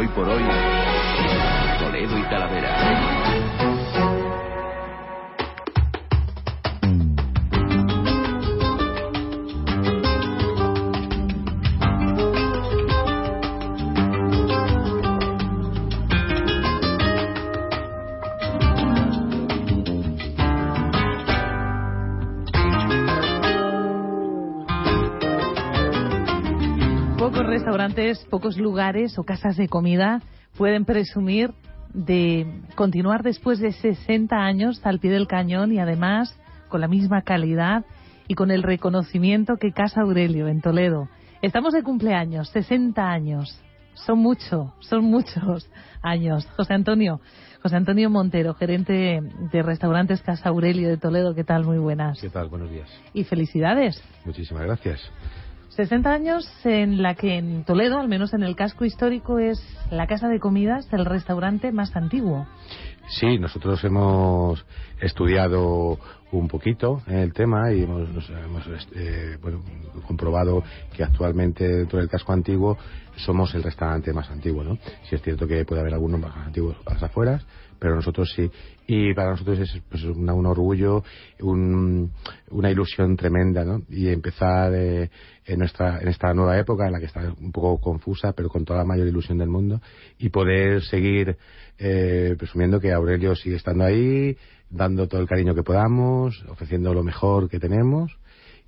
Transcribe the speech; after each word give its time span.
Hoy 0.00 0.08
por 0.08 0.26
hoy, 0.26 0.42
Toledo 1.78 2.16
y 2.16 2.22
Talavera. 2.22 3.89
Restaurantes, 27.50 28.24
pocos 28.30 28.58
lugares 28.58 29.18
o 29.18 29.24
casas 29.24 29.56
de 29.56 29.66
comida 29.66 30.22
pueden 30.56 30.84
presumir 30.84 31.50
de 31.92 32.46
continuar 32.76 33.24
después 33.24 33.58
de 33.58 33.72
60 33.72 34.36
años 34.36 34.80
al 34.84 35.00
pie 35.00 35.10
del 35.10 35.26
cañón 35.26 35.72
y 35.72 35.80
además 35.80 36.38
con 36.68 36.80
la 36.80 36.86
misma 36.86 37.22
calidad 37.22 37.84
y 38.28 38.34
con 38.34 38.52
el 38.52 38.62
reconocimiento 38.62 39.56
que 39.56 39.72
Casa 39.72 40.02
Aurelio 40.02 40.46
en 40.46 40.60
Toledo. 40.60 41.08
Estamos 41.42 41.74
de 41.74 41.82
cumpleaños, 41.82 42.50
60 42.50 43.02
años. 43.02 43.60
Son 43.94 44.20
muchos, 44.20 44.70
son 44.78 45.06
muchos 45.06 45.68
años. 46.02 46.46
José 46.56 46.74
Antonio, 46.74 47.20
José 47.64 47.74
Antonio 47.74 48.10
Montero, 48.10 48.54
gerente 48.54 49.20
de 49.50 49.62
restaurantes 49.64 50.22
Casa 50.22 50.50
Aurelio 50.50 50.88
de 50.88 50.98
Toledo, 50.98 51.34
¿qué 51.34 51.42
tal? 51.42 51.64
Muy 51.64 51.78
buenas. 51.78 52.20
¿Qué 52.20 52.30
tal? 52.30 52.48
Buenos 52.48 52.70
días. 52.70 52.88
Y 53.12 53.24
felicidades. 53.24 54.00
Muchísimas 54.24 54.62
gracias. 54.62 55.00
60 55.70 56.12
años 56.12 56.48
en 56.64 57.00
la 57.00 57.14
que 57.14 57.38
en 57.38 57.64
Toledo, 57.64 57.98
al 57.98 58.08
menos 58.08 58.34
en 58.34 58.42
el 58.42 58.56
casco 58.56 58.84
histórico, 58.84 59.38
es 59.38 59.60
la 59.90 60.06
casa 60.06 60.28
de 60.28 60.40
comidas, 60.40 60.92
el 60.92 61.04
restaurante 61.04 61.72
más 61.72 61.94
antiguo. 61.94 62.46
Sí, 63.08 63.38
nosotros 63.38 63.82
hemos 63.84 64.64
estudiado 65.00 65.98
un 66.32 66.48
poquito 66.48 67.02
el 67.06 67.32
tema 67.32 67.72
y 67.72 67.82
hemos, 67.82 68.08
hemos, 68.30 68.88
eh, 68.94 69.36
bueno, 69.42 69.62
comprobado 70.06 70.62
que 70.94 71.02
actualmente 71.02 71.66
dentro 71.66 71.98
del 71.98 72.08
casco 72.08 72.32
antiguo 72.32 72.76
somos 73.16 73.54
el 73.54 73.62
restaurante 73.62 74.12
más 74.12 74.30
antiguo, 74.30 74.62
¿no? 74.62 74.78
Si 75.08 75.14
es 75.14 75.22
cierto 75.22 75.46
que 75.46 75.64
puede 75.64 75.80
haber 75.80 75.94
algunos 75.94 76.20
más 76.20 76.36
antiguos 76.36 76.76
a 76.86 76.94
las 76.94 77.02
afueras, 77.02 77.44
pero 77.80 77.96
nosotros 77.96 78.32
sí. 78.36 78.48
Y 78.86 79.14
para 79.14 79.30
nosotros 79.30 79.58
es 79.58 79.82
pues, 79.88 80.04
una, 80.04 80.34
un 80.34 80.46
orgullo, 80.46 81.02
un, 81.40 82.12
una 82.50 82.70
ilusión 82.70 83.16
tremenda, 83.16 83.64
¿no? 83.64 83.82
Y 83.88 84.08
empezar 84.08 84.72
eh, 84.74 85.10
en, 85.50 85.58
nuestra, 85.58 86.00
en 86.00 86.08
esta 86.08 86.32
nueva 86.32 86.58
época 86.58 86.86
en 86.86 86.92
la 86.92 87.00
que 87.00 87.06
está 87.06 87.34
un 87.38 87.52
poco 87.52 87.80
confusa, 87.80 88.32
pero 88.32 88.48
con 88.48 88.64
toda 88.64 88.78
la 88.80 88.84
mayor 88.84 89.06
ilusión 89.06 89.38
del 89.38 89.48
mundo, 89.48 89.80
y 90.18 90.28
poder 90.28 90.82
seguir 90.82 91.36
eh, 91.78 92.36
presumiendo 92.38 92.80
que 92.80 92.92
Aurelio 92.92 93.34
sigue 93.34 93.56
estando 93.56 93.84
ahí, 93.84 94.36
dando 94.70 95.08
todo 95.08 95.20
el 95.20 95.26
cariño 95.26 95.54
que 95.54 95.62
podamos, 95.62 96.44
ofreciendo 96.48 96.94
lo 96.94 97.02
mejor 97.02 97.48
que 97.48 97.58
tenemos 97.58 98.16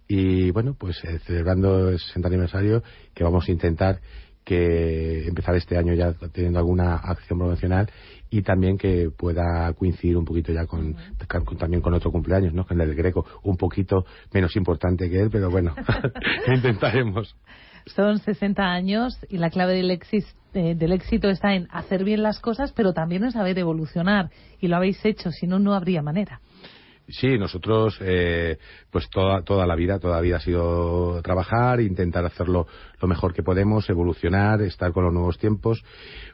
y 0.08 0.50
bueno, 0.50 0.74
pues 0.78 1.02
eh, 1.04 1.20
celebrando 1.26 1.88
el 1.88 1.98
60 1.98 2.28
aniversario 2.28 2.82
que 3.14 3.24
vamos 3.24 3.48
a 3.48 3.52
intentar 3.52 4.00
que 4.44 5.26
empezar 5.28 5.54
este 5.56 5.76
año 5.76 5.94
ya 5.94 6.12
teniendo 6.32 6.58
alguna 6.58 6.96
acción 6.96 7.38
promocional 7.38 7.88
y 8.30 8.42
también 8.42 8.78
que 8.78 9.10
pueda 9.16 9.72
coincidir 9.74 10.16
un 10.16 10.24
poquito 10.24 10.52
ya 10.52 10.66
con, 10.66 10.96
también 11.58 11.82
con 11.82 11.94
otro 11.94 12.10
cumpleaños, 12.10 12.54
¿no? 12.54 12.66
Con 12.66 12.80
el 12.80 12.88
del 12.88 12.96
Greco, 12.96 13.26
un 13.42 13.56
poquito 13.56 14.04
menos 14.32 14.56
importante 14.56 15.08
que 15.10 15.20
él, 15.20 15.28
pero 15.30 15.50
bueno, 15.50 15.74
intentaremos. 16.54 17.36
Son 17.86 18.18
60 18.18 18.62
años 18.62 19.18
y 19.28 19.38
la 19.38 19.50
clave 19.50 19.74
del, 19.74 19.90
éxis- 19.90 20.34
eh, 20.54 20.74
del 20.76 20.92
éxito 20.92 21.28
está 21.28 21.54
en 21.54 21.66
hacer 21.70 22.04
bien 22.04 22.22
las 22.22 22.38
cosas, 22.38 22.72
pero 22.72 22.92
también 22.92 23.24
en 23.24 23.32
saber 23.32 23.58
evolucionar. 23.58 24.30
Y 24.60 24.68
lo 24.68 24.76
habéis 24.76 25.04
hecho, 25.04 25.30
si 25.30 25.46
no, 25.46 25.58
no 25.58 25.74
habría 25.74 26.00
manera. 26.00 26.40
Sí, 27.12 27.38
nosotros, 27.38 27.98
eh, 28.00 28.56
pues 28.90 29.08
toda, 29.10 29.42
toda 29.42 29.66
la 29.66 29.74
vida, 29.76 29.98
toda 29.98 30.16
la 30.16 30.22
vida 30.22 30.36
ha 30.36 30.40
sido 30.40 31.20
trabajar, 31.22 31.80
intentar 31.80 32.24
hacerlo 32.24 32.66
lo 33.00 33.06
mejor 33.08 33.34
que 33.34 33.42
podemos, 33.42 33.88
evolucionar, 33.90 34.62
estar 34.62 34.92
con 34.92 35.04
los 35.04 35.12
nuevos 35.12 35.38
tiempos. 35.38 35.84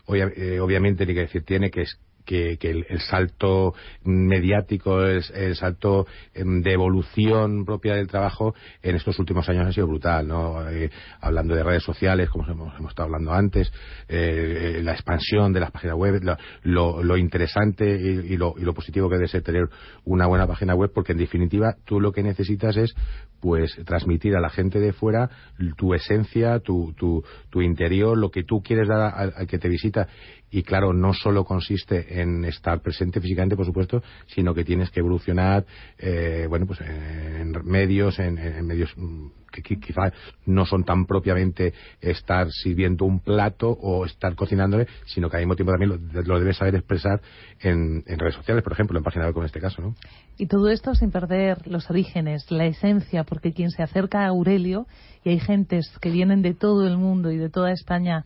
Obvia- 0.07 0.33
eh, 0.37 0.61
obviamente, 0.61 1.05
ni 1.05 1.15
que 1.15 1.21
decir 1.23 1.45
tiene 1.45 1.71
que 1.71 1.85
que, 2.29 2.59
que 2.59 2.85
el, 2.87 3.01
salto 3.01 3.73
mediático, 4.05 5.03
el, 5.03 5.57
salto 5.57 6.07
em, 6.35 6.61
de 6.61 6.75
evolución 6.75 7.65
propia 7.65 7.95
del 7.95 8.07
trabajo 8.07 8.55
en 8.83 8.97
estos 8.97 9.19
últimos 9.19 9.49
años 9.49 9.67
ha 9.67 9.73
sido 9.73 9.87
brutal, 9.87 10.29
¿no? 10.29 10.69
Eh, 10.69 10.91
hablando 11.23 11.55
de 11.55 11.63
redes 11.63 11.83
sociales, 11.83 12.29
como 12.29 12.47
hemos, 12.47 12.91
estado 12.91 13.07
hablando 13.07 13.33
antes, 13.33 13.73
eh, 14.09 14.81
la 14.83 14.93
expansión 14.93 15.55
de 15.55 15.61
las 15.61 15.71
páginas 15.71 15.97
web, 15.97 16.21
lo, 16.65 17.17
interesante 17.17 17.89
y, 17.89 18.37
lo, 18.37 18.55
y 18.59 18.61
lo 18.61 18.75
positivo 18.75 19.09
que 19.09 19.17
debe 19.17 19.29
ser 19.29 19.43
tener 19.43 19.71
una 20.05 20.27
buena 20.27 20.47
página 20.47 20.75
web, 20.75 20.91
porque 20.95 21.13
en 21.13 21.19
definitiva 21.19 21.77
tú 21.87 21.99
lo 21.99 22.13
que 22.13 22.23
necesitas 22.23 22.77
es 22.77 22.95
pues 23.41 23.75
transmitir 23.87 24.37
a 24.37 24.41
la 24.41 24.51
gente 24.51 24.81
de 24.81 24.93
fuera 24.93 25.31
tu 25.77 25.95
esencia, 25.95 26.59
tu, 26.59 26.93
tu, 26.93 27.63
interior, 27.63 28.19
lo 28.19 28.31
que 28.31 28.43
tú 28.45 28.63
quieres 28.63 28.89
dar 28.89 29.15
al 29.15 29.47
que 29.47 29.59
te 29.59 29.69
visita. 29.69 30.09
Y 30.51 30.63
claro, 30.63 30.93
no 30.93 31.13
solo 31.13 31.45
consiste 31.45 32.21
en 32.21 32.45
estar 32.45 32.81
presente 32.81 33.21
físicamente, 33.21 33.57
por 33.57 33.67
supuesto, 33.67 34.03
sino 34.29 34.55
que 34.55 34.65
tienes 34.65 34.91
que 34.91 35.01
evolucionar, 35.01 35.67
eh, 35.99 36.47
bueno, 36.49 36.67
pues 36.67 36.81
en 36.81 37.53
medios, 37.65 38.19
en, 38.19 38.67
medios 38.67 38.93
mm, 38.97 39.27
que 39.53 39.63
qui- 39.63 39.81
quizá 39.81 40.13
no 40.47 40.65
son 40.65 40.85
tan 40.85 41.07
propiamente 41.07 41.73
estar 42.01 42.49
sirviendo 42.51 43.05
un 43.05 43.21
plato 43.21 43.69
o 43.71 44.07
estar 44.07 44.35
cocinándole, 44.35 44.87
sino 45.07 45.29
que 45.29 45.37
al 45.37 45.43
mismo 45.43 45.57
tiempo 45.57 45.73
también 45.73 45.91
lo, 46.13 46.23
lo 46.23 46.39
debes 46.39 46.57
saber 46.57 46.75
expresar 46.75 47.21
en, 47.61 48.03
en 48.07 48.19
redes 48.19 48.35
sociales, 48.35 48.63
por 48.63 48.73
ejemplo, 48.73 48.97
en 48.99 49.05
página 49.05 49.25
web 49.27 49.35
como 49.35 49.45
en 49.45 49.47
este 49.47 49.61
caso, 49.61 49.83
¿no? 49.83 49.95
Y 50.39 50.47
todo 50.47 50.69
esto 50.71 50.95
sin 50.95 51.11
perder 51.11 51.67
los 51.67 51.91
orígenes, 51.91 52.51
la 52.51 52.65
esencia, 52.67 53.25
porque 53.25 53.53
quien 53.53 53.71
se 53.71 53.83
acerca 53.83 54.21
a 54.25 54.29
Aurelio, 54.29 54.87
y 55.25 55.31
hay 55.31 55.41
gentes 55.41 55.91
que 56.01 56.11
vienen 56.11 56.43
de 56.43 56.55
todo 56.55 56.87
el 56.87 56.97
mundo 56.97 57.31
y 57.33 57.37
de 57.37 57.51
toda 57.51 57.73
España, 57.73 58.25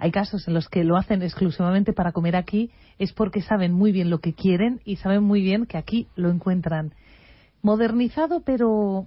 hay 0.00 0.10
casos 0.10 0.48
en 0.48 0.54
los 0.54 0.68
que 0.68 0.82
lo 0.82 0.96
hacen 0.96 1.22
exclusivamente 1.22 1.92
para 1.92 2.12
comer 2.12 2.34
aquí, 2.34 2.70
es 2.98 3.12
porque 3.12 3.42
saben 3.42 3.72
muy 3.72 3.92
bien 3.92 4.10
lo 4.10 4.18
que 4.20 4.32
quieren 4.34 4.80
y 4.84 4.96
saben 4.96 5.22
muy 5.22 5.42
bien 5.42 5.66
que 5.66 5.76
aquí 5.78 6.08
lo 6.16 6.30
encuentran 6.30 6.94
modernizado, 7.62 8.40
pero 8.44 9.06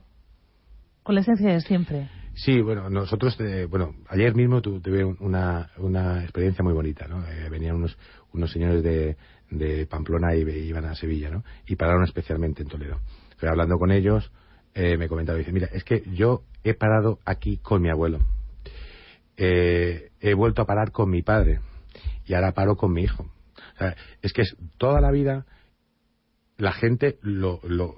con 1.04 1.16
la 1.16 1.22
esencia 1.22 1.50
de 1.52 1.62
siempre. 1.62 2.08
Sí, 2.36 2.62
bueno, 2.62 2.90
nosotros, 2.90 3.36
eh, 3.40 3.68
bueno, 3.70 3.96
ayer 4.10 4.36
mismo 4.36 4.62
tu- 4.62 4.80
tuve 4.80 5.04
un- 5.04 5.18
una, 5.20 5.70
una 5.78 6.24
experiencia 6.24 6.64
muy 6.64 6.74
bonita, 6.74 7.08
¿no? 7.08 7.24
Eh, 7.28 7.50
venían 7.50 7.76
unos, 7.76 7.98
unos 8.34 8.52
señores 8.52 8.84
de, 8.84 9.18
de 9.52 9.86
Pamplona 9.86 10.36
y 10.36 10.42
iban 10.42 10.86
a 10.86 10.96
Sevilla, 10.96 11.30
¿no? 11.30 11.44
Y 11.68 11.76
pararon 11.76 12.04
especialmente 12.04 12.64
en 12.64 12.70
Toledo. 12.70 13.00
Pero 13.40 13.52
hablando 13.52 13.78
con 13.78 13.92
ellos, 13.92 14.32
eh, 14.74 14.98
me 14.98 15.08
comentaba, 15.08 15.38
dice, 15.38 15.52
mira, 15.52 15.68
es 15.72 15.84
que 15.84 16.04
yo 16.14 16.42
he 16.64 16.74
parado 16.74 17.20
aquí 17.26 17.58
con 17.58 17.82
mi 17.82 17.90
abuelo. 17.90 18.20
Eh, 19.38 20.12
he 20.20 20.34
vuelto 20.34 20.62
a 20.62 20.66
parar 20.66 20.92
con 20.92 21.10
mi 21.10 21.22
padre. 21.22 21.60
Y 22.26 22.34
ahora 22.34 22.54
paro 22.54 22.76
con 22.76 22.94
mi 22.94 23.04
hijo. 23.04 23.24
O 23.24 23.78
sea, 23.78 23.96
es 24.22 24.34
que 24.34 24.44
es 24.44 24.56
toda 24.78 25.02
la 25.02 25.12
vida 25.12 25.46
la 26.64 26.72
gente 26.72 27.18
lo, 27.22 27.60
lo- 27.68 27.96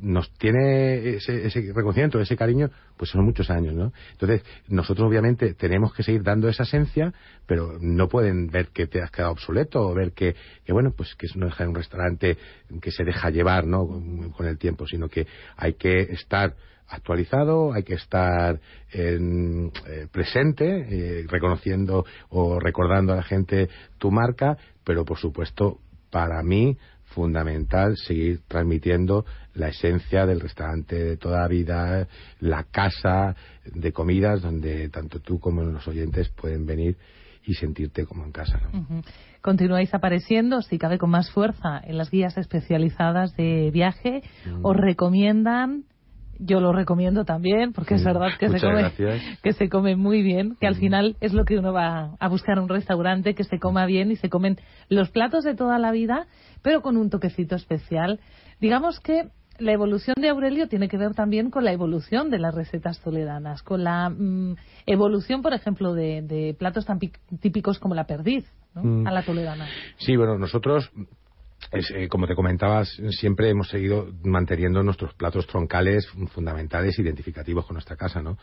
nos 0.00 0.30
tiene 0.34 1.16
ese, 1.16 1.46
ese 1.46 1.60
reconocimiento, 1.72 2.20
ese 2.20 2.36
cariño, 2.36 2.70
pues 2.96 3.10
son 3.10 3.24
muchos 3.24 3.48
años, 3.50 3.74
¿no? 3.74 3.92
Entonces, 4.12 4.42
nosotros 4.68 5.08
obviamente 5.08 5.54
tenemos 5.54 5.94
que 5.94 6.02
seguir 6.02 6.22
dando 6.22 6.48
esa 6.48 6.64
esencia, 6.64 7.12
pero 7.46 7.78
no 7.80 8.08
pueden 8.08 8.48
ver 8.48 8.68
que 8.68 8.86
te 8.86 9.00
has 9.02 9.10
quedado 9.10 9.32
obsoleto 9.32 9.80
o 9.80 9.94
ver 9.94 10.12
que, 10.12 10.34
que 10.64 10.72
bueno, 10.72 10.92
pues 10.96 11.14
que 11.14 11.26
no 11.36 11.46
deja 11.46 11.66
un 11.68 11.74
restaurante 11.74 12.36
que 12.80 12.90
se 12.90 13.04
deja 13.04 13.30
llevar, 13.30 13.66
¿no? 13.66 13.86
Con, 13.86 14.30
con 14.30 14.46
el 14.46 14.58
tiempo, 14.58 14.86
sino 14.86 15.08
que 15.08 15.26
hay 15.56 15.74
que 15.74 16.00
estar 16.02 16.54
actualizado, 16.86 17.72
hay 17.72 17.82
que 17.82 17.94
estar 17.94 18.60
en, 18.92 19.72
eh, 19.86 20.06
presente, 20.12 20.64
eh, 20.66 21.26
reconociendo 21.28 22.04
o 22.28 22.60
recordando 22.60 23.12
a 23.14 23.16
la 23.16 23.22
gente 23.22 23.68
tu 23.98 24.10
marca, 24.10 24.56
pero 24.84 25.04
por 25.04 25.18
supuesto, 25.18 25.78
para 26.10 26.42
mí, 26.42 26.76
fundamental 27.14 27.96
seguir 27.96 28.40
transmitiendo 28.48 29.24
la 29.54 29.68
esencia 29.68 30.26
del 30.26 30.40
restaurante 30.40 30.96
de 30.96 31.16
toda 31.16 31.40
la 31.40 31.48
vida, 31.48 32.08
la 32.40 32.64
casa 32.64 33.36
de 33.64 33.92
comidas 33.92 34.42
donde 34.42 34.88
tanto 34.88 35.20
tú 35.20 35.38
como 35.38 35.62
los 35.62 35.86
oyentes 35.86 36.28
pueden 36.30 36.66
venir 36.66 36.96
y 37.46 37.54
sentirte 37.54 38.06
como 38.06 38.24
en 38.24 38.32
casa. 38.32 38.60
¿no? 38.72 39.02
Continuáis 39.40 39.92
apareciendo, 39.94 40.62
si 40.62 40.78
cabe 40.78 40.98
con 40.98 41.10
más 41.10 41.30
fuerza, 41.30 41.80
en 41.84 41.98
las 41.98 42.10
guías 42.10 42.36
especializadas 42.38 43.36
de 43.36 43.70
viaje. 43.70 44.22
Mm. 44.46 44.64
Os 44.64 44.76
recomiendan, 44.76 45.84
yo 46.38 46.60
lo 46.60 46.72
recomiendo 46.72 47.24
también, 47.24 47.72
porque 47.72 47.94
es 47.94 48.04
verdad 48.04 48.28
que 48.38 48.48
se, 48.48 48.60
come, 48.60 48.80
gracias. 48.80 49.22
que 49.42 49.52
se 49.52 49.68
come 49.68 49.96
muy 49.96 50.22
bien, 50.22 50.56
que 50.60 50.66
al 50.66 50.74
Mm. 50.74 50.80
final 50.80 51.16
es 51.20 51.32
lo 51.32 51.44
que 51.44 51.58
uno 51.58 51.72
va 51.72 52.16
a 52.18 52.28
buscar 52.28 52.58
un 52.58 52.68
restaurante, 52.68 53.34
que 53.34 53.44
se 53.44 53.58
coma 53.58 53.86
bien 53.86 54.10
y 54.10 54.16
se 54.16 54.28
comen 54.28 54.56
los 54.88 55.10
platos 55.10 55.44
de 55.44 55.54
toda 55.54 55.78
la 55.78 55.90
vida, 55.92 56.26
pero 56.62 56.82
con 56.82 56.96
un 56.96 57.10
toquecito 57.10 57.56
especial. 57.56 58.20
Digamos 58.60 59.00
que 59.00 59.28
la 59.58 59.72
evolución 59.72 60.16
de 60.20 60.28
Aurelio 60.28 60.68
tiene 60.68 60.88
que 60.88 60.96
ver 60.96 61.14
también 61.14 61.50
con 61.50 61.64
la 61.64 61.72
evolución 61.72 62.30
de 62.30 62.38
las 62.38 62.54
recetas 62.54 63.00
toledanas, 63.00 63.62
con 63.62 63.84
la 63.84 64.10
mm, 64.10 64.56
evolución, 64.86 65.42
por 65.42 65.54
ejemplo, 65.54 65.94
de, 65.94 66.56
platos 66.58 66.86
tan 66.86 66.98
típicos 67.40 67.78
como 67.78 67.94
la 67.94 68.04
perdiz, 68.04 68.44
mm. 68.74 69.06
a 69.06 69.12
la 69.12 69.22
toledana. 69.22 69.66
Sí, 69.98 70.16
bueno, 70.16 70.38
nosotros 70.38 70.90
eh, 71.74 72.08
como 72.08 72.26
te 72.26 72.34
comentabas, 72.34 73.00
siempre 73.10 73.50
hemos 73.50 73.68
seguido 73.68 74.08
manteniendo 74.22 74.82
nuestros 74.82 75.14
platos 75.14 75.46
troncales 75.46 76.06
fundamentales, 76.32 76.98
identificativos 76.98 77.66
con 77.66 77.74
nuestra 77.74 77.96
casa, 77.96 78.22
¿no? 78.22 78.38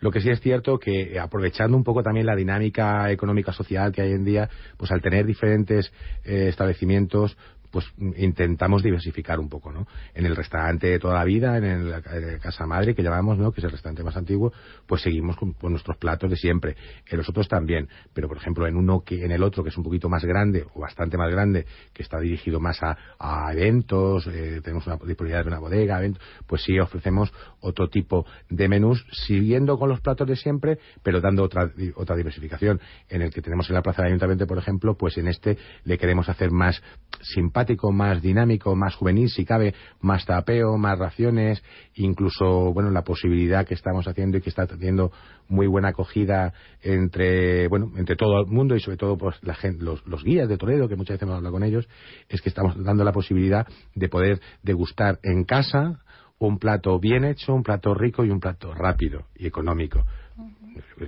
Lo 0.00 0.10
que 0.10 0.20
sí 0.20 0.30
es 0.30 0.40
cierto 0.40 0.78
que 0.78 1.14
eh, 1.14 1.20
aprovechando 1.20 1.76
un 1.76 1.84
poco 1.84 2.02
también 2.02 2.26
la 2.26 2.34
dinámica 2.34 3.08
económica 3.12 3.52
social 3.52 3.92
que 3.92 4.02
hay 4.02 4.10
en 4.10 4.24
día, 4.24 4.50
pues 4.76 4.90
al 4.90 5.00
tener 5.00 5.24
diferentes 5.24 5.92
eh, 6.24 6.48
establecimientos, 6.48 7.36
pues 7.72 7.86
intentamos 8.16 8.82
diversificar 8.82 9.40
un 9.40 9.48
poco, 9.48 9.72
¿no? 9.72 9.86
En 10.14 10.26
el 10.26 10.36
restaurante 10.36 10.88
de 10.88 10.98
toda 10.98 11.14
la 11.14 11.24
vida, 11.24 11.56
en 11.56 11.90
la 11.90 12.02
Casa 12.02 12.66
Madre, 12.66 12.94
que 12.94 13.02
llamamos, 13.02 13.38
¿no? 13.38 13.50
Que 13.50 13.60
es 13.60 13.64
el 13.64 13.70
restaurante 13.70 14.04
más 14.04 14.16
antiguo, 14.16 14.52
pues 14.86 15.00
seguimos 15.00 15.36
con, 15.36 15.56
nuestros 15.62 15.96
platos 15.96 16.28
de 16.28 16.36
siempre. 16.36 16.76
En 17.08 17.16
los 17.16 17.28
otros 17.28 17.48
también, 17.48 17.88
pero 18.12 18.28
por 18.28 18.36
ejemplo 18.36 18.66
en 18.66 18.76
uno 18.76 19.00
que, 19.00 19.24
en 19.24 19.32
el 19.32 19.42
otro 19.42 19.62
que 19.64 19.70
es 19.70 19.76
un 19.78 19.84
poquito 19.84 20.10
más 20.10 20.22
grande, 20.22 20.66
o 20.74 20.80
bastante 20.80 21.16
más 21.16 21.30
grande, 21.30 21.64
que 21.94 22.02
está 22.02 22.20
dirigido 22.20 22.60
más 22.60 22.78
a, 22.82 23.50
eventos, 23.52 24.26
eh, 24.26 24.60
tenemos 24.62 24.86
una 24.86 24.96
disponibilidad 24.96 25.42
de 25.42 25.48
una 25.48 25.58
bodega, 25.58 26.00
pues 26.46 26.62
sí 26.62 26.78
ofrecemos 26.78 27.32
otro 27.60 27.88
tipo 27.88 28.26
de 28.50 28.68
menús, 28.68 29.06
siguiendo 29.12 29.78
con 29.78 29.88
los 29.88 30.00
platos 30.00 30.28
de 30.28 30.36
siempre, 30.36 30.78
pero 31.02 31.22
dando 31.22 31.42
otra, 31.42 31.70
otra 31.94 32.16
diversificación. 32.16 32.80
En 33.08 33.22
el 33.22 33.32
que 33.32 33.40
tenemos 33.40 33.68
en 33.70 33.74
la 33.74 33.82
Plaza 33.82 34.02
del 34.02 34.10
Ayuntamiento, 34.10 34.46
por 34.46 34.58
ejemplo, 34.58 34.94
pues 34.94 35.16
en 35.16 35.28
este 35.28 35.56
le 35.84 35.96
queremos 35.96 36.28
hacer 36.28 36.50
más 36.50 36.82
simpático 37.22 37.92
más 37.92 38.20
dinámico, 38.20 38.74
más 38.74 38.94
juvenil, 38.94 39.28
si 39.30 39.44
cabe, 39.44 39.74
más 40.00 40.26
tapeo, 40.26 40.76
más 40.76 40.98
raciones, 40.98 41.62
incluso, 41.94 42.72
bueno, 42.72 42.90
la 42.90 43.02
posibilidad 43.02 43.66
que 43.66 43.74
estamos 43.74 44.06
haciendo 44.06 44.38
y 44.38 44.40
que 44.40 44.50
está 44.50 44.66
teniendo 44.66 45.12
muy 45.48 45.66
buena 45.66 45.88
acogida 45.88 46.52
entre, 46.82 47.68
bueno, 47.68 47.92
entre 47.96 48.16
todo 48.16 48.40
el 48.40 48.46
mundo 48.46 48.74
y 48.76 48.80
sobre 48.80 48.96
todo 48.96 49.16
pues 49.16 49.36
la 49.42 49.54
gente, 49.54 49.84
los, 49.84 50.06
los 50.06 50.24
guías 50.24 50.48
de 50.48 50.56
Toledo, 50.56 50.88
que 50.88 50.96
muchas 50.96 51.14
veces 51.14 51.22
hemos 51.22 51.36
hablado 51.36 51.52
con 51.52 51.62
ellos, 51.62 51.88
es 52.28 52.40
que 52.40 52.48
estamos 52.48 52.82
dando 52.82 53.04
la 53.04 53.12
posibilidad 53.12 53.66
de 53.94 54.08
poder 54.08 54.40
degustar 54.62 55.18
en 55.22 55.44
casa 55.44 56.00
un 56.46 56.58
plato 56.58 56.98
bien 56.98 57.24
hecho, 57.24 57.54
un 57.54 57.62
plato 57.62 57.94
rico 57.94 58.24
y 58.24 58.30
un 58.30 58.40
plato 58.40 58.74
rápido 58.74 59.26
y 59.36 59.46
económico. 59.46 60.04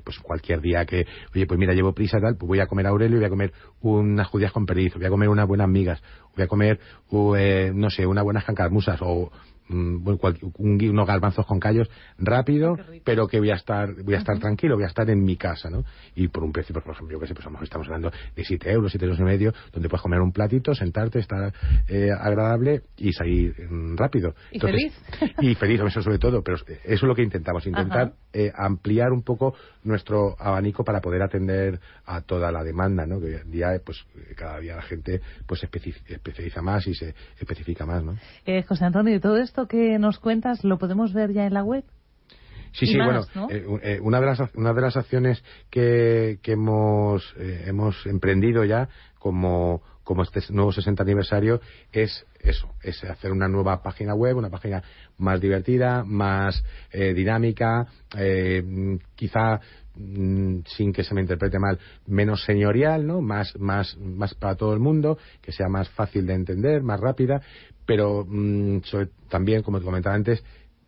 Pues 0.05 0.19
cualquier 0.19 0.61
día 0.61 0.85
que, 0.85 1.07
oye, 1.35 1.47
pues 1.47 1.59
mira, 1.59 1.73
llevo 1.73 1.93
prisa 1.95 2.21
tal, 2.21 2.37
pues 2.37 2.47
voy 2.47 2.61
a 2.61 2.67
comer 2.67 2.87
Aurelio 2.87 3.17
y 3.17 3.21
voy 3.21 3.27
a 3.27 3.31
comer 3.31 3.53
unas 3.81 4.27
judías 4.29 4.53
con 4.53 4.67
perdiz, 4.67 4.95
voy 4.95 5.07
a 5.07 5.11
comer 5.11 5.29
unas 5.29 5.49
buenas 5.49 5.69
migas, 5.69 6.03
voy 6.35 6.45
a 6.45 6.49
comer, 6.49 6.79
eh, 7.39 7.73
no 7.75 7.91
sé, 7.91 8.07
unas 8.07 8.25
buenas 8.25 8.45
cancarmusas 8.45 9.01
o 9.03 9.33
Mm, 9.67 10.07
unos 10.59 11.07
garbanzos 11.07 11.47
con 11.47 11.59
callos 11.59 11.89
rápido, 12.19 12.77
pero 13.03 13.27
que 13.27 13.39
voy 13.39 13.51
a 13.51 13.55
estar 13.55 13.95
voy 14.03 14.15
a 14.15 14.19
estar 14.19 14.39
tranquilo, 14.39 14.75
voy 14.75 14.85
a 14.85 14.89
estar 14.89 15.09
en 15.09 15.25
mi 15.25 15.37
casa, 15.37 15.71
¿no? 15.71 15.85
Y 16.15 16.29
por 16.29 16.45
un 16.45 16.53
precio, 16.53 16.75
por 16.75 16.93
ejemplo, 16.93 17.15
yo 17.15 17.21
que 17.21 17.27
sé, 17.27 17.35
pues 17.35 17.47
estamos 17.63 17.87
hablando 17.87 18.13
de 18.37 18.45
7 18.45 18.71
euros, 18.71 18.93
7 18.93 19.07
euros 19.07 19.19
y 19.21 19.23
medio, 19.23 19.55
donde 19.73 19.89
puedes 19.89 20.03
comer 20.03 20.21
un 20.21 20.33
platito, 20.33 20.75
sentarte, 20.75 21.19
estar 21.19 21.51
eh, 21.89 22.11
agradable 22.13 22.83
y 22.99 23.13
salir 23.15 23.55
mm, 23.71 23.97
rápido. 23.97 24.35
Y 24.53 24.61
feliz. 24.61 24.93
Y 25.41 25.55
feliz, 25.55 25.81
eso 25.81 26.03
sobre 26.03 26.19
todo, 26.19 26.43
pero 26.43 26.57
eso 26.57 26.67
es 26.85 27.03
lo 27.03 27.15
que 27.15 27.23
intentamos, 27.23 27.67
intentar 27.67 28.13
eh, 28.35 28.53
ampliar 28.55 29.13
un 29.13 29.23
poco 29.23 29.55
nuestro 29.83 30.37
abanico 30.39 30.85
para 30.85 31.01
poder 31.01 31.23
atender 31.23 31.81
a 32.05 32.21
toda 32.21 32.53
la 32.53 32.63
demanda, 32.63 33.07
¿no? 33.07 33.19
Que 33.19 33.27
hoy 33.27 33.35
en 33.35 33.51
día, 33.51 33.69
pues 33.85 34.05
cada 34.37 34.59
día 34.61 34.77
la 34.77 34.83
gente 34.83 35.23
pues 35.47 35.61
se 35.61 35.67
especializa 35.67 36.61
más 36.61 36.87
y 36.87 36.95
se 36.95 37.15
especifica 37.39 37.87
más, 37.87 38.05
¿no? 38.05 38.17
Eh, 38.45 38.63
José 38.63 38.85
Antonio, 38.85 39.15
¿y 39.15 39.21
todo 39.21 39.39
esto 39.39 39.54
esto 39.55 39.69
que 39.69 40.01
nos 40.01 40.19
cuentas 40.19 40.65
lo 40.65 40.79
podemos 40.79 41.13
ver 41.13 41.33
ya 41.33 41.47
en 41.47 41.55
la 41.55 41.63
web? 41.63 41.85
Sí, 42.73 42.87
sí, 42.89 42.97
bueno, 42.97 43.21
eh, 43.49 43.65
eh, 43.85 44.01
una, 44.03 44.19
de 44.19 44.27
las, 44.27 44.41
una 44.57 44.73
de 44.73 44.81
las 44.81 44.97
acciones 44.97 45.45
que, 45.71 46.41
que 46.43 46.53
hemos, 46.55 47.23
eh, 47.39 47.63
hemos 47.67 48.05
emprendido 48.05 48.65
ya 48.65 48.89
como, 49.17 49.81
como 50.03 50.25
este 50.25 50.41
nuevo 50.51 50.73
60 50.73 51.01
aniversario 51.05 51.61
es 51.93 52.27
eso, 52.41 52.75
es 52.83 53.05
hacer 53.05 53.31
una 53.31 53.47
nueva 53.47 53.81
página 53.81 54.13
web, 54.17 54.39
una 54.39 54.51
página 54.51 54.83
más 55.19 55.41
divertida, 55.41 56.03
más 56.03 56.65
dinámica, 56.93 57.87
quizá 59.15 59.61
sin 59.97 60.93
que 60.93 61.05
se 61.05 61.15
me 61.15 61.21
interprete 61.21 61.59
mal, 61.59 61.79
menos 62.07 62.45
señorial, 62.45 63.07
¿no? 63.07 63.21
Más, 63.21 63.59
más, 63.59 63.97
más 63.97 64.35
para 64.35 64.57
todo 64.57 64.75
el 64.75 64.81
mundo, 64.81 65.19
que 65.41 65.53
sea 65.53 65.69
más 65.69 65.89
fácil 65.91 66.27
de 66.27 66.35
entender, 66.35 66.83
más 66.83 67.01
rápida, 67.01 67.43
pero 67.87 68.25
mm, 68.27 68.81
también, 69.29 69.63
como 69.63 69.79
te 69.79 69.85
comentaba 69.85 70.15
antes, 70.15 70.43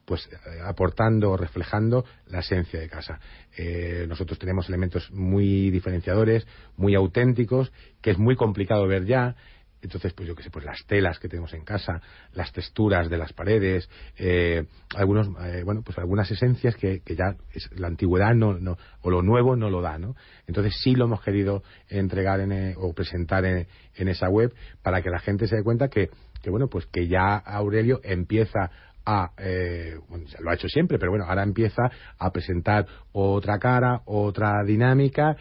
pues 0.06 0.26
eh, 0.32 0.60
aportando 0.64 1.32
o 1.32 1.36
reflejando 1.36 2.04
la 2.28 2.38
esencia 2.38 2.80
de 2.80 2.88
casa. 2.88 3.18
Eh, 3.56 4.06
nosotros 4.08 4.38
tenemos 4.38 4.68
elementos 4.68 5.10
muy 5.10 5.70
diferenciadores, 5.70 6.46
muy 6.76 6.94
auténticos, 6.94 7.72
que 8.00 8.12
es 8.12 8.18
muy 8.18 8.36
complicado 8.36 8.86
ver 8.86 9.04
ya. 9.04 9.34
Entonces, 9.82 10.12
pues 10.14 10.28
yo 10.28 10.34
qué 10.34 10.42
sé, 10.42 10.50
pues 10.50 10.64
las 10.64 10.84
telas 10.86 11.18
que 11.18 11.28
tenemos 11.28 11.52
en 11.54 11.64
casa, 11.64 12.00
las 12.32 12.52
texturas 12.52 13.08
de 13.08 13.18
las 13.18 13.32
paredes, 13.32 13.88
eh, 14.16 14.64
algunos, 14.94 15.28
bueno, 15.64 15.82
pues 15.82 15.98
algunas 15.98 16.30
esencias 16.30 16.74
que, 16.76 17.02
ya 17.06 17.36
la 17.76 17.86
antigüedad 17.86 18.34
no, 18.34 18.58
no, 18.58 18.76
o 19.02 19.10
lo 19.10 19.22
nuevo 19.22 19.54
no 19.56 19.70
lo 19.70 19.82
da, 19.82 19.98
¿no? 19.98 20.16
Entonces 20.46 20.74
sí 20.82 20.94
lo 20.94 21.04
hemos 21.04 21.22
querido 21.22 21.62
entregar 21.88 22.40
o 22.76 22.92
presentar 22.92 23.44
en, 23.44 23.66
en 23.94 24.08
esa 24.08 24.28
web 24.28 24.52
para 24.82 25.02
que 25.02 25.10
la 25.10 25.20
gente 25.20 25.46
se 25.46 25.56
dé 25.56 25.62
cuenta 25.62 25.88
que 25.88 26.10
que 26.46 26.50
bueno, 26.50 26.68
pues 26.68 26.86
que 26.86 27.08
ya 27.08 27.36
Aurelio 27.38 28.00
empieza 28.04 28.70
a, 29.04 29.32
eh, 29.38 29.96
bueno, 30.08 30.26
lo 30.38 30.50
ha 30.50 30.54
hecho 30.54 30.68
siempre, 30.68 30.96
pero 30.96 31.10
bueno, 31.10 31.24
ahora 31.26 31.42
empieza 31.42 31.90
a 32.18 32.30
presentar 32.30 32.86
otra 33.10 33.58
cara, 33.58 34.02
otra 34.04 34.62
dinámica 34.64 35.36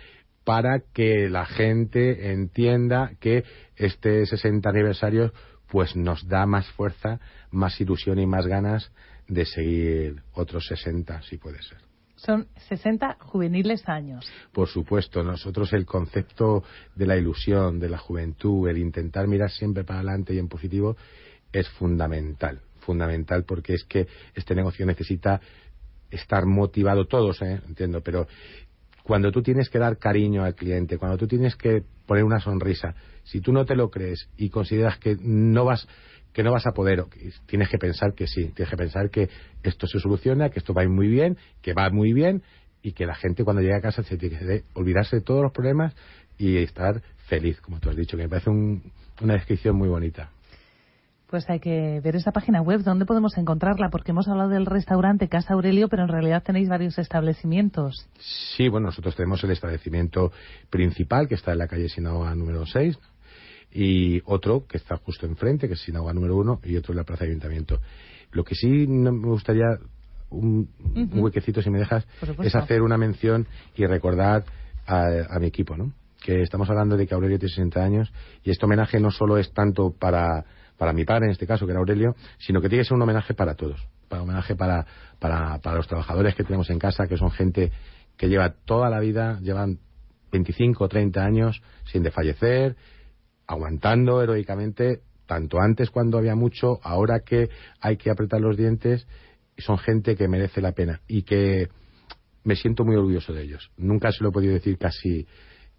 para 0.45 0.79
que 0.93 1.27
la 1.27 1.45
gente 1.45 2.31
entienda 2.31 3.11
que 3.19 3.43
este 3.75 4.25
60 4.25 4.69
aniversario 4.69 5.33
pues 5.67 5.95
nos 5.95 6.27
da 6.27 6.45
más 6.45 6.67
fuerza, 6.71 7.19
más 7.51 7.81
ilusión 7.81 8.19
y 8.19 8.27
más 8.27 8.45
ganas 8.47 8.91
de 9.27 9.45
seguir 9.45 10.21
otros 10.33 10.67
60, 10.67 11.23
si 11.23 11.37
puede 11.37 11.61
ser. 11.63 11.79
Son 12.15 12.47
60 12.69 13.17
juveniles 13.19 13.87
años. 13.89 14.31
Por 14.53 14.69
supuesto, 14.69 15.23
nosotros 15.23 15.73
el 15.73 15.85
concepto 15.85 16.63
de 16.95 17.07
la 17.07 17.17
ilusión, 17.17 17.79
de 17.79 17.89
la 17.89 17.97
juventud, 17.97 18.69
el 18.69 18.77
intentar 18.77 19.27
mirar 19.27 19.51
siempre 19.51 19.83
para 19.83 19.99
adelante 19.99 20.33
y 20.33 20.39
en 20.39 20.47
positivo 20.47 20.95
es 21.51 21.67
fundamental, 21.69 22.61
fundamental 22.79 23.43
porque 23.43 23.73
es 23.73 23.83
que 23.83 24.07
este 24.33 24.55
negocio 24.55 24.85
necesita 24.85 25.41
estar 26.09 26.45
motivado 26.45 27.05
todos, 27.05 27.41
¿eh? 27.41 27.61
entiendo, 27.67 28.01
pero 28.01 28.27
cuando 29.05 29.31
tú 29.31 29.43
tienes 29.43 29.69
que 29.69 29.77
dar 29.77 29.99
cariño 29.99 30.43
al 30.43 30.55
cliente, 30.55 30.97
cuando 30.97 31.15
tú 31.15 31.27
tienes 31.27 31.55
que 31.55 31.83
poner 32.07 32.23
una 32.23 32.39
sonrisa, 32.39 32.95
si 33.23 33.39
tú 33.39 33.53
no 33.53 33.63
te 33.63 33.75
lo 33.75 33.91
crees 33.91 34.27
y 34.35 34.49
consideras 34.49 34.97
que 34.97 35.15
no 35.21 35.63
vas 35.63 35.87
que 36.33 36.41
no 36.43 36.51
vas 36.51 36.65
a 36.65 36.71
poder, 36.71 37.05
tienes 37.45 37.69
que 37.69 37.77
pensar 37.77 38.13
que 38.13 38.25
sí, 38.27 38.51
tienes 38.55 38.69
que 38.69 38.75
pensar 38.75 39.09
que 39.11 39.29
esto 39.63 39.87
se 39.87 39.99
soluciona, 39.99 40.49
que 40.49 40.59
esto 40.59 40.73
va 40.73 40.85
muy 40.89 41.07
bien, 41.07 41.37
que 41.61 41.73
va 41.73 41.89
muy 41.91 42.13
bien 42.13 42.41
y 42.81 42.93
que 42.93 43.05
la 43.05 43.15
gente 43.15 43.43
cuando 43.43 43.61
llega 43.61 43.77
a 43.77 43.81
casa 43.81 44.03
se 44.03 44.17
tiene 44.17 44.39
que 44.39 44.63
olvidarse 44.73 45.17
de 45.17 45.21
todos 45.21 45.43
los 45.43 45.53
problemas 45.53 45.95
y 46.37 46.57
estar 46.57 47.01
feliz, 47.27 47.61
como 47.61 47.79
tú 47.79 47.91
has 47.91 47.95
dicho, 47.95 48.17
que 48.17 48.23
me 48.23 48.29
parece 48.29 48.49
una 48.49 49.33
descripción 49.35 49.77
muy 49.77 49.87
bonita. 49.87 50.31
Pues 51.27 51.49
hay 51.49 51.59
que 51.59 51.99
ver 52.03 52.15
esa 52.15 52.31
página 52.31 52.61
web, 52.61 52.81
¿dónde 52.83 53.05
podemos 53.05 53.37
encontrarla? 53.37 53.89
Porque 53.89 54.11
hemos 54.11 54.27
hablado 54.27 54.49
del 54.49 54.67
restaurante 54.67 55.27
Casa 55.27 55.55
Aurelio, 55.55 55.89
pero 55.89 56.03
en 56.03 56.09
realidad 56.09 56.43
tenéis 56.43 56.69
varios 56.69 56.99
establecimientos. 56.99 58.07
Sí, 58.55 58.69
bueno, 58.69 58.87
nosotros 58.87 59.15
tenemos 59.15 59.43
el 59.43 59.51
establecimiento 59.51 60.31
principal, 60.69 61.27
que 61.27 61.35
está 61.35 61.53
en 61.53 61.57
la 61.57 61.67
calle 61.67 61.89
Sinaloa 61.89 62.35
número 62.35 62.65
6, 62.65 62.97
y 63.71 64.21
otro 64.25 64.65
que 64.67 64.77
está 64.77 64.97
justo 64.97 65.25
enfrente, 65.25 65.67
que 65.67 65.73
es 65.73 65.81
Sinagua 65.81 66.13
número 66.13 66.37
uno, 66.37 66.61
y 66.63 66.77
otro 66.77 66.93
en 66.93 66.97
la 66.97 67.03
Plaza 67.03 67.25
de 67.25 67.31
Ayuntamiento. 67.31 67.79
Lo 68.31 68.43
que 68.43 68.55
sí 68.55 68.67
me 68.87 69.09
gustaría, 69.11 69.65
un, 70.29 70.69
huequecito, 71.13 71.61
si 71.61 71.69
me 71.69 71.79
dejas, 71.79 72.07
es 72.43 72.55
hacer 72.55 72.81
una 72.81 72.97
mención 72.97 73.47
y 73.75 73.85
recordar 73.85 74.45
a, 74.87 75.39
mi 75.39 75.47
equipo, 75.47 75.75
¿no? 75.75 75.91
Que 76.23 76.41
estamos 76.41 76.69
hablando 76.69 76.97
de 76.97 77.05
que 77.05 77.15
Aurelio 77.15 77.37
tiene 77.37 77.53
60 77.53 77.83
años 77.83 78.13
y 78.43 78.51
este 78.51 78.65
homenaje 78.65 78.99
no 78.99 79.11
solo 79.11 79.37
es 79.37 79.51
tanto 79.53 79.91
para, 79.91 80.45
para 80.77 80.93
mi 80.93 81.05
padre, 81.05 81.25
en 81.25 81.31
este 81.31 81.47
caso, 81.47 81.65
que 81.65 81.71
era 81.71 81.79
Aurelio, 81.79 82.15
sino 82.37 82.61
que 82.61 82.69
tiene 82.69 82.83
que 82.83 82.87
ser 82.89 82.95
un 82.95 83.01
homenaje 83.01 83.33
para 83.33 83.55
todos. 83.55 83.87
Para 84.09 84.23
homenaje 84.23 84.55
para, 84.55 84.85
para, 85.19 85.59
para 85.59 85.77
los 85.77 85.87
trabajadores 85.87 86.35
que 86.35 86.43
tenemos 86.43 86.69
en 86.69 86.79
casa, 86.79 87.07
que 87.07 87.17
son 87.17 87.31
gente 87.31 87.71
que 88.17 88.29
lleva 88.29 88.49
toda 88.65 88.89
la 88.89 88.99
vida, 88.99 89.39
llevan 89.41 89.79
25 90.31 90.83
o 90.83 90.87
30 90.87 91.23
años 91.23 91.61
sin 91.85 92.03
desfallecer, 92.03 92.75
aguantando 93.47 94.21
heroicamente, 94.21 95.01
tanto 95.25 95.59
antes 95.59 95.89
cuando 95.89 96.17
había 96.17 96.35
mucho, 96.35 96.79
ahora 96.83 97.21
que 97.21 97.49
hay 97.79 97.97
que 97.97 98.09
apretar 98.09 98.41
los 98.41 98.57
dientes, 98.57 99.07
son 99.57 99.77
gente 99.77 100.15
que 100.15 100.27
merece 100.27 100.61
la 100.61 100.73
pena 100.73 101.01
y 101.07 101.23
que 101.23 101.69
me 102.43 102.55
siento 102.55 102.83
muy 102.85 102.95
orgulloso 102.95 103.33
de 103.33 103.43
ellos. 103.43 103.71
Nunca 103.77 104.11
se 104.11 104.23
lo 104.23 104.29
he 104.29 104.31
podido 104.31 104.53
decir 104.53 104.77
casi, 104.77 105.25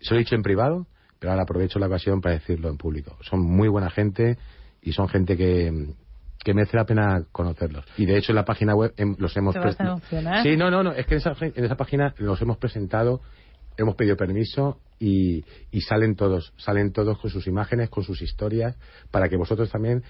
se 0.00 0.11
lo 0.11 0.17
he 0.17 0.25
dicho 0.25 0.35
en 0.35 0.43
privado, 0.43 0.87
pero 1.19 1.33
ahora 1.33 1.45
aprovecho 1.45 1.79
la 1.79 1.87
ocasión 1.87 2.21
para 2.21 2.35
decirlo 2.35 2.69
en 2.69 2.76
público. 2.76 3.17
Son 3.23 3.41
muy 3.41 3.69
buena 3.69 3.91
gente 3.91 4.38
y 4.87 4.93
son 4.93 5.09
gente 5.09 5.37
que, 5.37 5.88
que 6.43 6.55
merece 6.55 6.76
la 6.76 6.87
pena 6.87 7.25
conocerlos. 7.33 7.85
Y 7.99 8.07
de 8.07 8.16
hecho 8.16 8.31
en 8.31 8.37
la 8.37 8.45
página 8.45 8.75
web 8.75 8.95
los 9.19 9.37
hemos 9.37 9.55
presentado. 9.57 10.00
Sí, 10.45 10.57
no, 10.57 10.71
no, 10.71 10.85
no, 10.85 10.93
es 10.93 11.07
que 11.07 11.14
en 11.14 11.19
esa, 11.19 11.35
en 11.40 11.64
esa 11.64 11.76
página 11.76 12.14
los 12.19 12.40
hemos 12.40 12.57
presentado, 12.57 13.21
hemos 13.76 13.97
pedido 13.97 14.16
permiso 14.16 14.78
y, 15.00 15.45
y, 15.73 15.81
salen 15.81 16.14
todos, 16.14 16.55
salen 16.57 16.93
todos 16.93 17.19
con 17.19 17.31
sus 17.31 17.49
imágenes, 17.49 17.90
con 17.90 18.05
sus 18.05 18.23
historias, 18.23 18.76
para 19.11 19.28
que 19.28 19.37
vosotros 19.37 19.71
también 19.71 20.05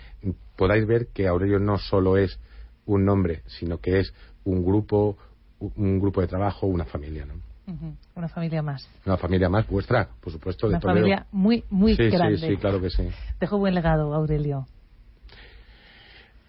podáis 0.56 0.86
ver 0.86 1.08
que 1.08 1.26
Aurelio 1.26 1.58
no 1.58 1.78
solo 1.78 2.18
es 2.18 2.38
un 2.84 3.06
nombre, 3.06 3.42
sino 3.46 3.78
que 3.78 4.00
es 4.00 4.12
un 4.44 4.62
grupo, 4.62 5.16
un 5.58 5.98
grupo 5.98 6.20
de 6.20 6.26
trabajo, 6.26 6.66
una 6.66 6.84
familia, 6.84 7.24
¿no? 7.24 7.34
Una 8.14 8.28
familia 8.28 8.62
más. 8.62 8.88
Una 9.04 9.16
familia 9.16 9.48
más 9.48 9.66
vuestra, 9.66 10.08
por 10.20 10.32
supuesto, 10.32 10.68
Una 10.68 10.80
familia 10.80 11.26
muy, 11.32 11.64
muy 11.70 11.96
grande. 11.96 12.38
Sí, 12.38 12.48
sí, 12.48 12.56
claro 12.56 12.80
que 12.80 12.90
sí. 12.90 13.08
Dejo 13.40 13.58
buen 13.58 13.74
legado, 13.74 14.14
Aurelio. 14.14 14.66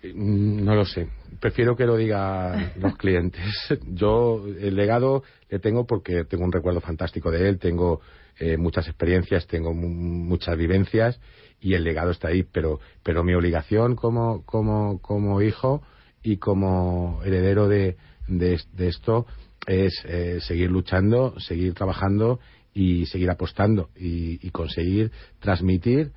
Mm, 0.03 0.63
no 0.63 0.75
lo 0.75 0.86
sé. 0.86 1.07
Prefiero 1.39 1.75
que 1.75 1.86
lo 1.86 1.97
digan 1.97 2.74
los 2.79 2.95
clientes. 2.97 3.43
Yo 3.88 4.45
el 4.59 4.75
legado 4.75 5.24
le 5.50 5.59
tengo 5.59 5.86
porque 5.86 6.24
tengo 6.25 6.43
un 6.45 6.51
recuerdo 6.51 6.81
fantástico 6.81 7.31
de 7.31 7.50
él, 7.50 7.59
tengo 7.59 8.01
eh, 8.39 8.57
muchas 8.57 8.88
experiencias, 8.88 9.47
tengo 9.47 9.74
muchas 9.74 10.55
vivencias 10.57 11.19
y 11.59 11.74
el 11.74 11.83
legado 11.83 12.12
está 12.12 12.27
ahí. 12.29 12.43
Pero, 12.43 12.79
pero 13.03 13.24
mi 13.24 13.33
obligación 13.33 13.95
como, 13.95 14.43
como, 14.45 15.01
como 15.01 15.41
hijo 15.41 15.81
y 16.21 16.38
como 16.38 17.21
heredero 17.24 17.67
de, 17.67 17.97
de, 18.27 18.59
esto 18.88 19.25
es 19.67 19.93
eh, 20.05 20.39
seguir 20.41 20.71
luchando, 20.71 21.39
seguir 21.39 21.74
trabajando 21.75 22.39
y 22.74 23.05
seguir 23.05 23.29
apostando 23.29 23.89
y, 23.95 24.45
y 24.45 24.50
conseguir 24.50 25.12
transmitir, 25.39 26.12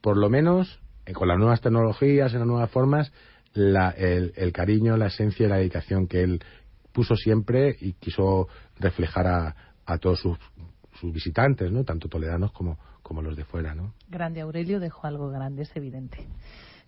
por 0.00 0.16
lo 0.16 0.28
menos 0.28 0.80
eh, 1.06 1.12
con 1.12 1.28
las 1.28 1.38
nuevas 1.38 1.60
tecnologías, 1.60 2.32
en 2.32 2.40
las 2.40 2.48
nuevas 2.48 2.70
formas, 2.70 3.12
el, 3.54 4.52
cariño, 4.52 4.96
la 4.96 5.06
esencia 5.06 5.46
y 5.46 5.48
la 5.48 5.56
dedicación 5.56 6.06
que 6.06 6.22
él 6.22 6.40
puso 6.92 7.16
siempre 7.16 7.76
y 7.80 7.94
quiso 7.94 8.48
reflejar 8.78 9.54
a, 9.86 9.98
todos 9.98 10.20
sus, 10.20 10.38
visitantes, 11.12 11.70
¿no? 11.70 11.84
Tanto 11.84 12.08
toledanos 12.08 12.52
como, 12.52 12.78
como 13.02 13.22
los 13.22 13.36
de 13.36 13.44
fuera, 13.44 13.74
¿no? 13.74 13.94
Grande 14.08 14.40
Aurelio 14.40 14.80
dejó 14.80 15.06
algo 15.06 15.30
grande, 15.30 15.62
es 15.62 15.76
evidente. 15.76 16.26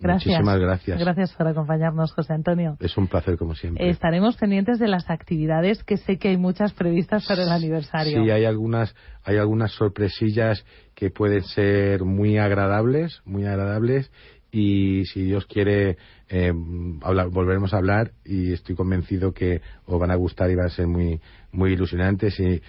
Gracias. 0.00 0.26
Muchísimas 0.26 0.60
gracias. 0.60 0.98
Gracias 1.00 1.32
por 1.32 1.48
acompañarnos, 1.48 2.12
José 2.12 2.32
Antonio. 2.32 2.76
Es 2.80 2.96
un 2.96 3.08
placer, 3.08 3.36
como 3.36 3.54
siempre. 3.54 3.90
Estaremos 3.90 4.36
pendientes 4.36 4.78
de 4.78 4.88
las 4.88 5.10
actividades, 5.10 5.82
que 5.82 5.96
sé 5.96 6.18
que 6.18 6.28
hay 6.28 6.36
muchas 6.36 6.72
previstas 6.72 7.26
para 7.26 7.42
el 7.42 7.50
aniversario. 7.50 8.22
Sí, 8.22 8.30
hay 8.30 8.44
algunas, 8.44 8.94
hay 9.24 9.38
algunas 9.38 9.72
sorpresillas 9.72 10.64
que 10.94 11.10
pueden 11.10 11.42
ser 11.42 12.04
muy 12.04 12.38
agradables, 12.38 13.20
muy 13.24 13.46
agradables, 13.46 14.10
y 14.50 15.04
si 15.06 15.24
Dios 15.24 15.46
quiere 15.46 15.98
eh, 16.28 16.52
volveremos 16.54 17.74
a 17.74 17.78
hablar 17.78 18.12
y 18.24 18.52
estoy 18.52 18.74
convencido 18.74 19.32
que 19.32 19.60
os 19.84 20.00
van 20.00 20.10
a 20.10 20.14
gustar 20.14 20.50
y 20.50 20.54
van 20.54 20.66
a 20.66 20.70
ser 20.70 20.86
muy 20.86 21.20
muy 21.52 21.72
ilusionantes 21.72 22.38
y 22.40 22.62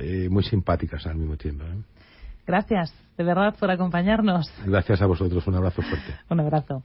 eh, 0.00 0.28
muy 0.28 0.42
simpáticas 0.44 1.06
al 1.06 1.16
mismo 1.16 1.36
tiempo. 1.36 1.64
¿eh? 1.64 1.93
Gracias, 2.46 2.92
de 3.16 3.24
verdad, 3.24 3.54
por 3.58 3.70
acompañarnos. 3.70 4.50
Gracias 4.66 5.00
a 5.00 5.06
vosotros. 5.06 5.46
Un 5.46 5.54
abrazo 5.54 5.82
fuerte. 5.82 6.14
Un 6.28 6.40
abrazo. 6.40 6.82